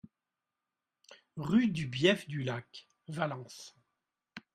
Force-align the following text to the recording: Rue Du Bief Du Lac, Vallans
Rue 1.37 1.67
Du 1.69 1.85
Bief 1.85 2.27
Du 2.27 2.41
Lac, 2.41 2.87
Vallans 3.07 3.45